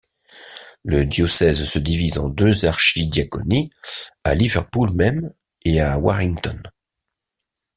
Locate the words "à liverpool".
4.23-4.91